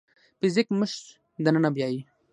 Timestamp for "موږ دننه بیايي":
0.77-2.01